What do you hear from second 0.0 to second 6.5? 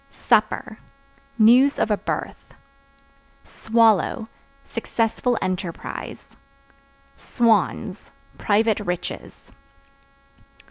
Supper News of a birth. Swallow Successful enterprise.